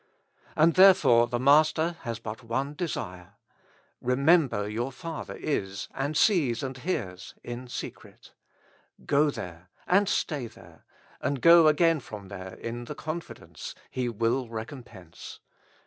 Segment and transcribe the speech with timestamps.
[0.55, 3.35] And therefore the Master has but one desire:
[4.01, 8.33] Remember your Father is, and sees and hears in secret;
[9.05, 10.85] go there and stay there,
[11.21, 15.39] and go again from there in the confidence: He will recompense.